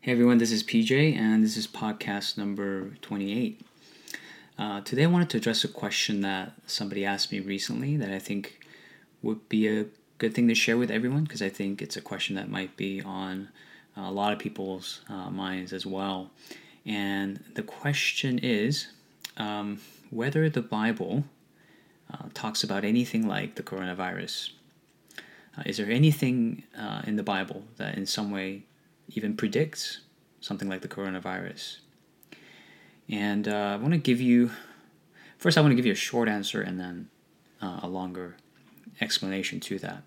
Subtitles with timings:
[0.00, 3.60] Hey everyone, this is PJ, and this is podcast number 28.
[4.56, 8.20] Uh, today I wanted to address a question that somebody asked me recently that I
[8.20, 8.60] think
[9.22, 9.86] would be a
[10.18, 13.02] good thing to share with everyone because I think it's a question that might be
[13.02, 13.48] on
[13.96, 16.30] a lot of people's uh, minds as well.
[16.86, 18.86] And the question is
[19.36, 19.80] um,
[20.10, 21.24] whether the Bible
[22.14, 24.50] uh, talks about anything like the coronavirus.
[25.58, 28.62] Uh, is there anything uh, in the Bible that in some way
[29.08, 30.00] even predicts
[30.40, 31.78] something like the coronavirus.
[33.08, 34.50] And uh, I want to give you,
[35.38, 37.08] first, I want to give you a short answer and then
[37.62, 38.36] uh, a longer
[39.00, 40.02] explanation to that.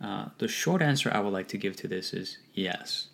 [0.00, 3.08] Uh, the short answer I would like to give to this is yes.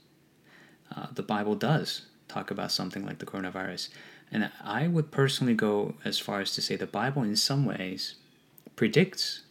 [0.94, 3.88] Uh, the Bible does talk about something like the coronavirus.
[4.30, 8.16] And I would personally go as far as to say the Bible, in some ways,
[8.76, 9.42] predicts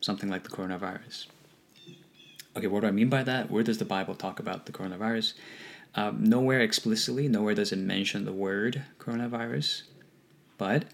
[0.00, 1.26] something like the coronavirus.
[2.56, 3.50] Okay, what do I mean by that?
[3.50, 5.32] Where does the Bible talk about the coronavirus?
[5.94, 9.82] Um, nowhere explicitly, nowhere does it mention the word coronavirus.
[10.58, 10.84] But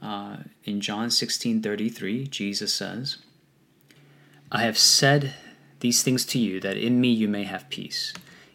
[0.00, 3.18] uh, in John 16 33, Jesus says,
[4.50, 5.34] I have said
[5.80, 8.12] these things to you that in me you may have peace.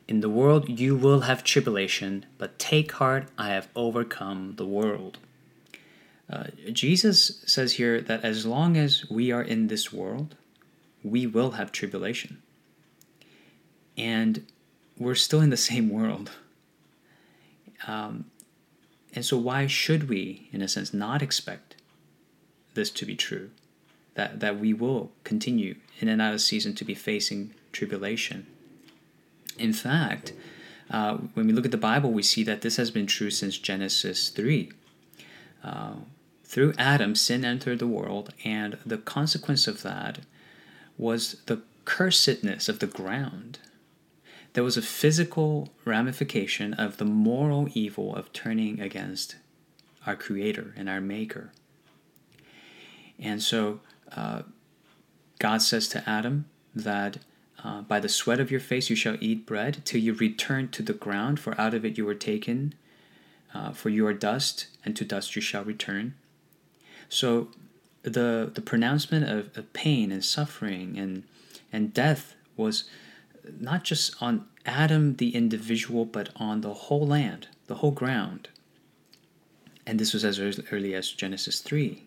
[0.07, 5.19] In the world you will have tribulation, but take heart, I have overcome the world.
[6.29, 10.35] Uh, Jesus says here that as long as we are in this world,
[11.03, 12.41] we will have tribulation.
[13.97, 14.45] And
[14.97, 16.31] we're still in the same world.
[17.87, 18.25] Um,
[19.13, 21.75] and so, why should we, in a sense, not expect
[22.73, 23.49] this to be true?
[24.15, 28.47] That, that we will continue in and out of season to be facing tribulation.
[29.59, 30.33] In fact,
[30.89, 33.57] uh, when we look at the Bible, we see that this has been true since
[33.57, 34.71] Genesis 3.
[35.63, 35.93] Uh,
[36.43, 40.19] through Adam, sin entered the world, and the consequence of that
[40.97, 43.59] was the cursedness of the ground
[44.57, 49.35] there was a physical ramification of the moral evil of turning against
[50.07, 51.51] our Creator and our Maker.
[53.19, 53.81] And so
[54.15, 54.41] uh,
[55.37, 57.19] God says to Adam that
[57.63, 60.81] uh, by the sweat of your face you shall eat bread till you return to
[60.81, 62.73] the ground, for out of it you were taken.
[63.53, 66.15] Uh, for you are dust, and to dust you shall return.
[67.09, 67.49] So
[68.01, 71.25] the the pronouncement of, of pain and suffering and
[71.71, 72.85] and death was
[73.59, 78.49] not just on Adam the individual, but on the whole land, the whole ground.
[79.85, 80.39] And this was as
[80.71, 82.03] early as Genesis 3.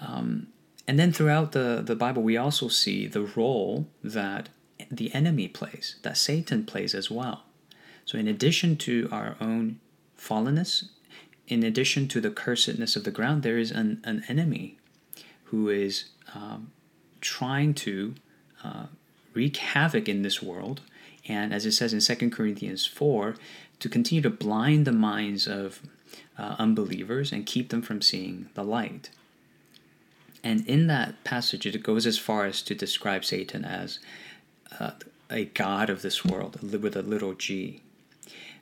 [0.00, 0.48] Um,
[0.86, 4.48] and then throughout the, the Bible, we also see the role that
[4.90, 7.44] the enemy plays, that Satan plays as well.
[8.04, 9.80] So, in addition to our own
[10.18, 10.88] fallenness,
[11.46, 14.78] in addition to the cursedness of the ground, there is an, an enemy
[15.44, 16.72] who is um,
[17.20, 18.14] trying to
[18.64, 18.86] uh,
[19.38, 20.80] wreak havoc in this world,
[21.28, 23.36] and as it says in 2 Corinthians 4,
[23.78, 25.80] to continue to blind the minds of
[26.36, 29.10] uh, unbelievers and keep them from seeing the light.
[30.42, 34.00] And in that passage, it goes as far as to describe Satan as
[34.80, 34.90] uh,
[35.30, 37.82] a god of this world with a little g.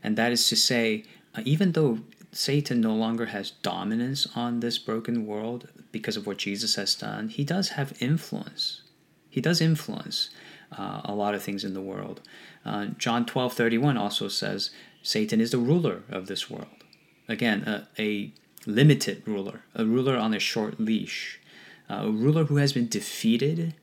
[0.05, 1.05] And that is to say,
[1.35, 2.01] uh, even though
[2.33, 7.31] Satan no longer has dominance on this broken world because of what Jesus has done,
[7.31, 8.83] he does have influence.
[9.31, 10.29] He does influence
[10.77, 12.21] uh, a lot of things in the world.
[12.65, 14.71] Uh, John 12 31 also says
[15.03, 16.67] Satan is the ruler of this world.
[17.29, 18.33] Again, a, a
[18.67, 21.41] limited ruler, a ruler on a short leash,
[21.89, 23.75] uh, a ruler who has been defeated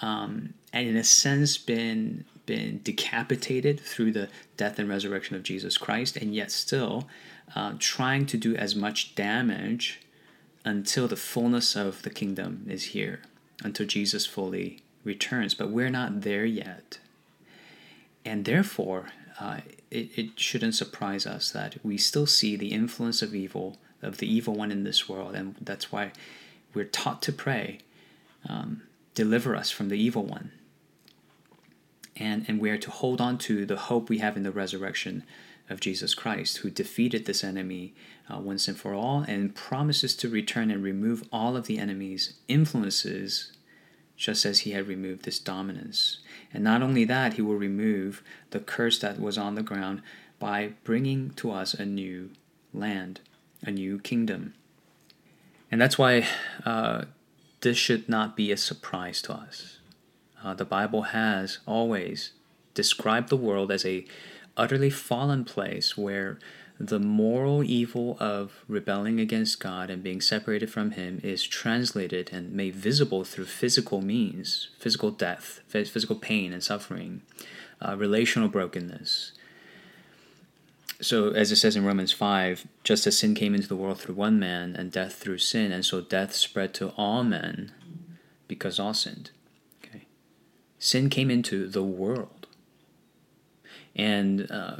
[0.00, 4.26] um, and, in a sense, been been decapitated through the
[4.56, 7.06] death and resurrection of Jesus Christ, and yet still
[7.54, 10.00] uh, trying to do as much damage
[10.64, 13.20] until the fullness of the kingdom is here,
[13.62, 16.98] until Jesus fully returns, but we're not there yet.
[18.24, 19.06] And therefore,
[19.40, 19.60] uh,
[19.90, 24.32] it, it shouldn't surprise us that we still see the influence of evil, of the
[24.32, 26.12] evil one in this world, and that's why
[26.74, 27.80] we're taught to pray,
[28.48, 28.82] um,
[29.14, 30.52] deliver us from the evil one.
[32.16, 35.24] And, and we are to hold on to the hope we have in the resurrection
[35.70, 37.94] of Jesus Christ, who defeated this enemy
[38.28, 42.34] uh, once and for all and promises to return and remove all of the enemy's
[42.48, 43.52] influences
[44.18, 46.18] just as he had removed this dominance.
[46.52, 50.02] And not only that, he will remove the curse that was on the ground
[50.38, 52.30] by bringing to us a new
[52.74, 53.20] land,
[53.62, 54.54] a new kingdom.
[55.70, 56.26] And that's why
[56.66, 57.04] uh,
[57.60, 59.78] this should not be a surprise to us.
[60.42, 62.32] Uh, the Bible has always
[62.74, 64.04] described the world as a
[64.56, 66.38] utterly fallen place where
[66.80, 72.52] the moral evil of rebelling against God and being separated from Him is translated and
[72.52, 77.22] made visible through physical means, physical death, physical pain and suffering.
[77.80, 79.32] uh, relational brokenness.
[81.00, 84.16] So, as it says in Romans 5, just as sin came into the world through
[84.16, 87.72] one man, and death through sin, and so death spread to all men
[88.48, 89.30] because all sinned.
[89.84, 90.06] Okay.
[90.80, 92.48] Sin came into the world.
[93.94, 94.76] And uh,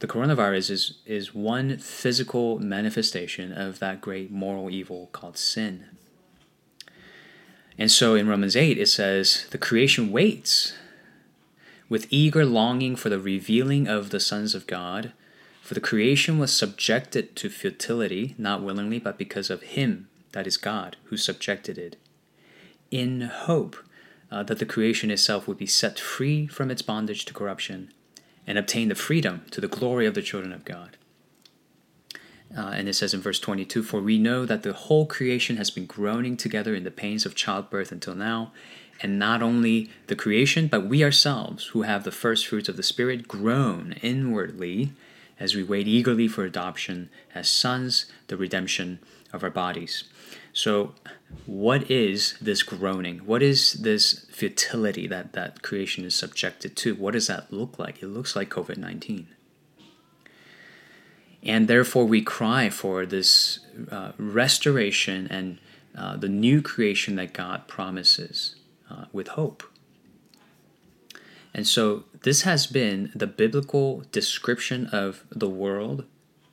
[0.00, 5.86] the coronavirus is, is one physical manifestation of that great moral evil called sin.
[7.76, 10.74] And so in Romans 8, it says, The creation waits
[11.88, 15.12] with eager longing for the revealing of the sons of God.
[15.62, 20.56] For the creation was subjected to futility, not willingly, but because of Him, that is
[20.56, 21.96] God, who subjected it,
[22.90, 23.76] in hope
[24.30, 27.92] uh, that the creation itself would be set free from its bondage to corruption
[28.48, 30.96] and obtain the freedom to the glory of the children of God.
[32.56, 35.70] Uh, and it says in verse 22 For we know that the whole creation has
[35.70, 38.52] been groaning together in the pains of childbirth until now.
[39.00, 42.82] And not only the creation, but we ourselves, who have the first fruits of the
[42.82, 44.92] Spirit, groan inwardly
[45.38, 48.98] as we wait eagerly for adoption as sons, the redemption
[49.32, 50.04] of our bodies.
[50.52, 50.94] So,
[51.46, 53.18] what is this groaning?
[53.18, 56.94] What is this futility that, that creation is subjected to?
[56.94, 58.02] What does that look like?
[58.02, 59.28] It looks like COVID 19.
[61.42, 63.60] And therefore, we cry for this
[63.90, 65.58] uh, restoration and
[65.96, 68.56] uh, the new creation that God promises
[68.90, 69.62] uh, with hope.
[71.54, 76.04] And so, this has been the biblical description of the world,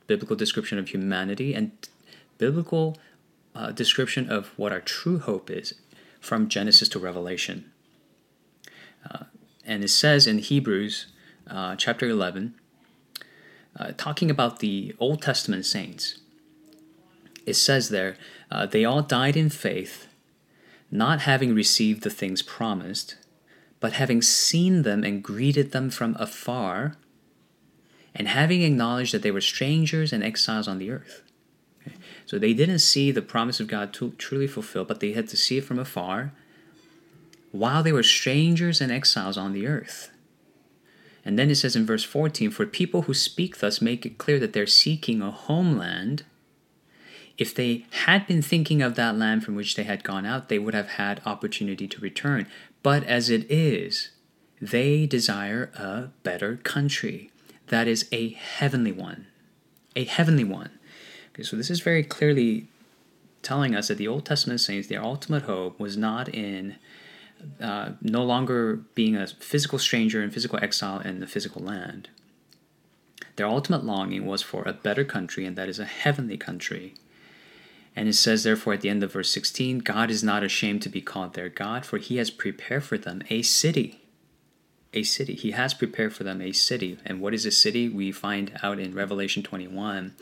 [0.06, 1.72] biblical description of humanity, and
[2.38, 2.96] biblical
[3.54, 5.74] uh, description of what our true hope is
[6.20, 7.70] from Genesis to Revelation.
[9.08, 9.24] Uh,
[9.64, 11.06] and it says in Hebrews
[11.48, 12.54] uh, chapter 11,
[13.78, 16.18] uh, talking about the Old Testament saints,
[17.44, 18.16] it says there,
[18.50, 20.08] uh, they all died in faith,
[20.90, 23.16] not having received the things promised,
[23.80, 26.96] but having seen them and greeted them from afar,
[28.14, 31.22] and having acknowledged that they were strangers and exiles on the earth.
[32.26, 35.58] So they didn't see the promise of God truly fulfilled, but they had to see
[35.58, 36.32] it from afar
[37.52, 40.10] while they were strangers and exiles on the earth.
[41.24, 44.38] And then it says in verse 14 For people who speak thus make it clear
[44.38, 46.24] that they're seeking a homeland.
[47.38, 50.58] If they had been thinking of that land from which they had gone out, they
[50.58, 52.46] would have had opportunity to return.
[52.82, 54.10] But as it is,
[54.60, 57.30] they desire a better country.
[57.66, 59.26] That is a heavenly one.
[59.96, 60.70] A heavenly one.
[61.36, 62.66] Okay, so this is very clearly
[63.42, 66.76] telling us that the Old Testament saints, their ultimate hope was not in
[67.60, 72.08] uh, no longer being a physical stranger in physical exile in the physical land.
[73.36, 76.94] Their ultimate longing was for a better country, and that is a heavenly country.
[77.94, 80.88] And it says, therefore, at the end of verse 16, God is not ashamed to
[80.88, 84.00] be called their God, for he has prepared for them a city.
[84.94, 85.34] A city.
[85.34, 86.96] He has prepared for them a city.
[87.04, 87.90] And what is a city?
[87.90, 90.14] We find out in Revelation 21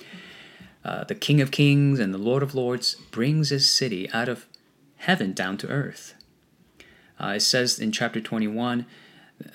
[0.84, 4.46] uh, the King of Kings and the Lord of Lords brings his city out of
[4.96, 6.14] heaven down to earth.
[7.18, 8.84] Uh, it says in chapter 21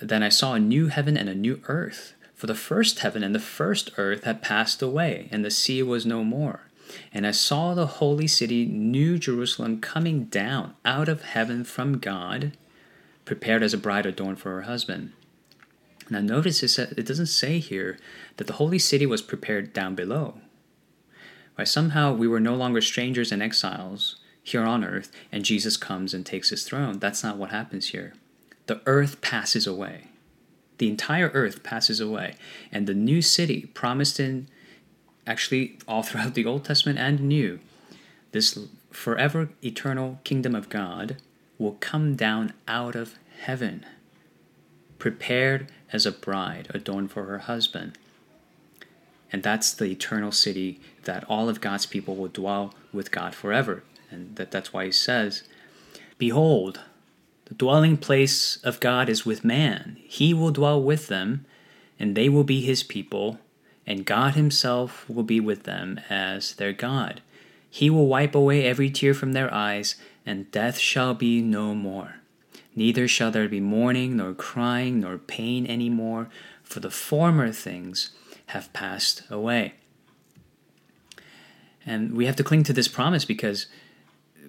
[0.01, 3.35] Then I saw a new heaven and a new earth, for the first heaven and
[3.35, 6.69] the first earth had passed away, and the sea was no more.
[7.13, 12.57] And I saw the holy city, New Jerusalem, coming down out of heaven from God,
[13.25, 15.11] prepared as a bride adorned for her husband.
[16.09, 17.99] Now, notice it doesn't say here
[18.37, 20.39] that the holy city was prepared down below.
[21.59, 26.13] Why somehow we were no longer strangers and exiles here on earth, and Jesus comes
[26.13, 26.99] and takes his throne.
[26.99, 28.13] That's not what happens here.
[28.67, 30.05] The earth passes away.
[30.77, 32.35] The entire earth passes away.
[32.71, 34.47] And the new city promised in
[35.27, 37.59] actually all throughout the Old Testament and New,
[38.31, 38.57] this
[38.89, 41.17] forever eternal kingdom of God
[41.57, 43.85] will come down out of heaven,
[44.97, 47.97] prepared as a bride adorned for her husband.
[49.31, 53.83] And that's the eternal city that all of God's people will dwell with God forever.
[54.09, 55.43] And that, that's why he says,
[56.17, 56.81] Behold,
[57.45, 59.97] the dwelling place of God is with man.
[60.03, 61.45] He will dwell with them,
[61.99, 63.39] and they will be his people,
[63.85, 67.21] and God himself will be with them as their God.
[67.69, 69.95] He will wipe away every tear from their eyes,
[70.25, 72.15] and death shall be no more.
[72.75, 76.29] Neither shall there be mourning, nor crying, nor pain any more,
[76.63, 78.11] for the former things
[78.49, 79.73] have passed away.
[81.85, 83.67] And we have to cling to this promise because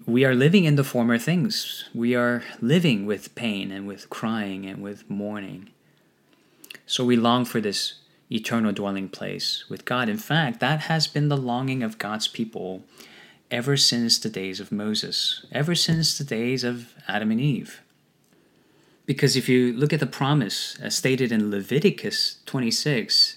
[0.07, 1.85] we are living in the former things.
[1.95, 5.71] We are living with pain and with crying and with mourning.
[6.87, 7.95] So we long for this
[8.33, 10.09] eternal dwelling place with God.
[10.09, 12.83] In fact, that has been the longing of God's people
[13.51, 17.83] ever since the days of Moses, ever since the days of Adam and Eve.
[19.07, 23.30] Because if you look at the promise as stated in Leviticus 26,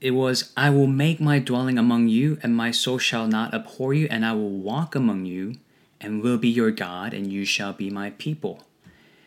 [0.00, 3.92] it was, I will make my dwelling among you, and my soul shall not abhor
[3.92, 5.56] you, and I will walk among you,
[6.00, 8.64] and will be your God, and you shall be my people.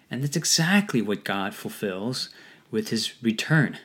[0.10, 2.30] And that's exactly what God fulfills
[2.72, 3.78] with his return,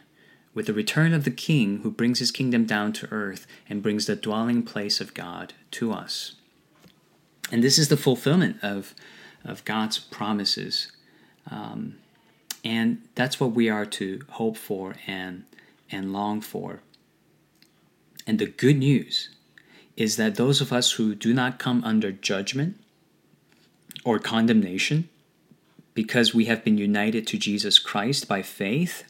[0.55, 4.07] with the return of the King who brings his kingdom down to earth and brings
[4.07, 6.37] the dwelling place of God to us.
[7.53, 8.95] And this is the fulfillment of,
[9.45, 10.91] of God's promises.
[11.51, 11.97] Um,
[12.65, 15.45] and that's what we are to hope for and,
[15.91, 16.81] and long for.
[18.27, 19.31] And the good news
[19.97, 22.77] is that those of us who do not come under judgment
[24.05, 25.09] or condemnation
[25.95, 29.03] because we have been united to Jesus Christ by faith,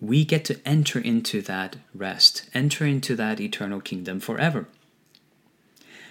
[0.00, 4.66] we get to enter into that rest, enter into that eternal kingdom forever.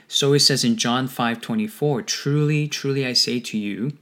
[0.07, 3.98] So it says in John 5:24, "Truly, truly I say to you,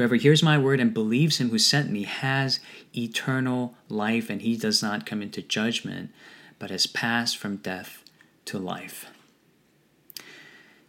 [0.00, 2.58] whoever hears my word and believes him who sent me has
[2.96, 6.10] eternal life and he does not come into judgment,
[6.58, 8.02] but has passed from death
[8.46, 9.10] to life."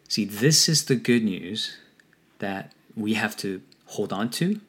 [0.07, 1.75] See, this is the good news
[2.39, 4.61] that we have to hold on to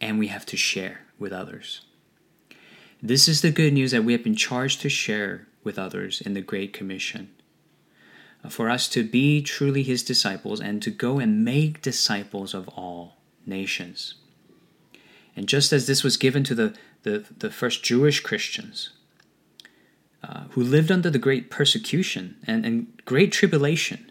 [0.00, 1.82] and we have to share with others.
[3.00, 6.34] This is the good news that we have been charged to share with others in
[6.34, 7.30] the Great Commission
[8.48, 13.16] for us to be truly his disciples and to go and make disciples of all
[13.46, 14.14] nations.
[15.36, 18.90] And just as this was given to the, the, the first Jewish Christians,
[20.22, 24.10] uh, who lived under the great persecution and, and great tribulation,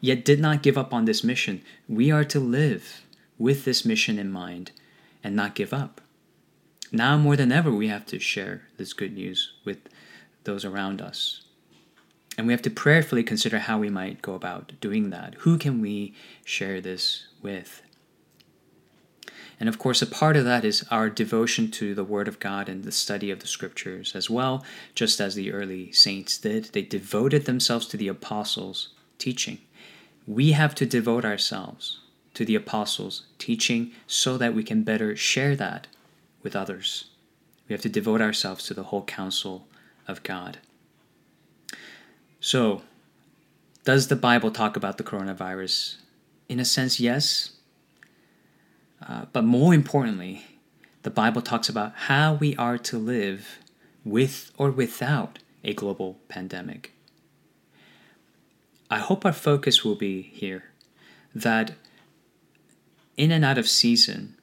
[0.00, 3.02] yet did not give up on this mission, we are to live
[3.38, 4.72] with this mission in mind
[5.22, 6.00] and not give up.
[6.90, 9.78] Now more than ever, we have to share this good news with
[10.44, 11.42] those around us.
[12.36, 15.34] And we have to prayerfully consider how we might go about doing that.
[15.40, 17.82] Who can we share this with?
[19.60, 22.68] And of course, a part of that is our devotion to the Word of God
[22.68, 26.66] and the study of the Scriptures as well, just as the early saints did.
[26.66, 29.58] They devoted themselves to the apostles' teaching.
[30.26, 32.00] We have to devote ourselves
[32.34, 35.88] to the apostles' teaching so that we can better share that
[36.42, 37.10] with others.
[37.68, 39.66] We have to devote ourselves to the whole counsel
[40.06, 40.58] of God.
[42.40, 42.82] So,
[43.84, 45.96] does the Bible talk about the coronavirus?
[46.48, 47.57] In a sense, yes.
[49.06, 50.44] Uh, but more importantly,
[51.02, 53.58] the Bible talks about how we are to live
[54.04, 56.92] with or without a global pandemic.
[58.90, 60.64] I hope our focus will be here
[61.34, 61.72] that
[63.16, 64.36] in and out of season,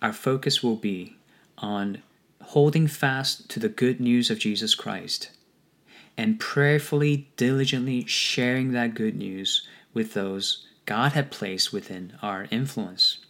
[0.00, 1.16] our focus will be
[1.58, 2.02] on
[2.42, 5.30] holding fast to the good news of Jesus Christ
[6.16, 13.21] and prayerfully, diligently sharing that good news with those God had placed within our influence.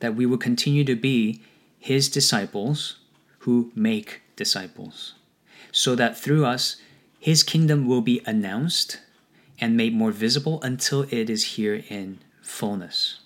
[0.00, 1.42] That we will continue to be
[1.78, 2.98] His disciples
[3.40, 5.14] who make disciples,
[5.72, 6.76] so that through us,
[7.18, 9.00] His kingdom will be announced
[9.60, 13.20] and made more visible until it is here in fullness.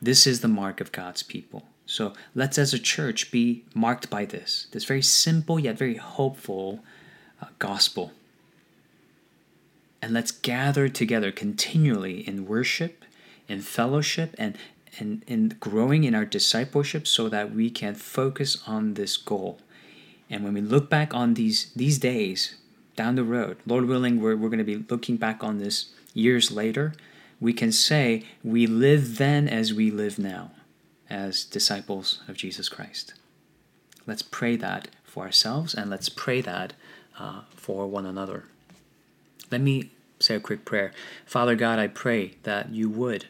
[0.00, 1.64] This is the mark of God's people.
[1.86, 6.80] So let's, as a church, be marked by this this very simple yet very hopeful
[7.40, 8.12] uh, gospel.
[10.00, 13.04] And let's gather together continually in worship,
[13.46, 14.56] in fellowship, and,
[14.98, 19.58] and in growing in our discipleship so that we can focus on this goal.
[20.28, 22.56] And when we look back on these, these days
[22.96, 26.50] down the road, Lord willing, we're, we're going to be looking back on this years
[26.50, 26.94] later,
[27.40, 30.52] we can say we live then as we live now
[31.10, 33.14] as disciples of Jesus Christ.
[34.06, 36.72] Let's pray that for ourselves and let's pray that
[37.18, 38.44] uh, for one another.
[39.50, 40.92] Let me say a quick prayer.
[41.26, 43.26] Father God, I pray that you would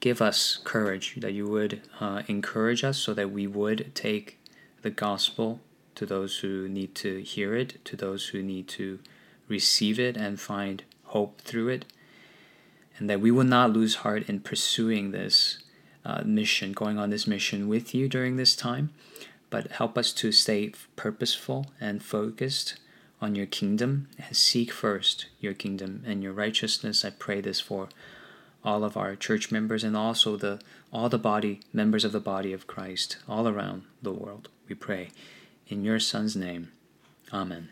[0.00, 4.38] give us courage, that you would uh, encourage us so that we would take
[4.82, 5.60] the gospel
[5.94, 9.00] to those who need to hear it, to those who need to
[9.48, 11.84] receive it and find hope through it,
[12.98, 15.58] and that we will not lose heart in pursuing this
[16.04, 18.90] uh, mission, going on this mission with you during this time,
[19.50, 22.78] but help us to stay purposeful and focused
[23.20, 27.04] on your kingdom and seek first your kingdom and your righteousness.
[27.04, 27.88] I pray this for
[28.68, 30.60] all of our church members and also the
[30.92, 34.50] all the body members of the body of Christ all around the world.
[34.68, 35.08] We pray
[35.68, 36.72] in your son's name.
[37.32, 37.70] Amen.